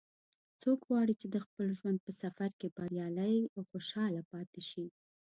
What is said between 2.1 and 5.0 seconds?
سفر کې بریالی او خوشحاله پاتې شي